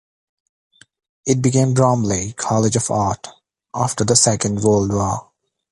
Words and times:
It 1.27 1.43
became 1.43 1.75
Bromley 1.75 2.33
College 2.33 2.75
of 2.75 2.89
Art 2.89 3.27
after 3.75 4.03
the 4.03 4.15
second 4.15 4.63
world 4.63 4.91
war. 4.91 5.29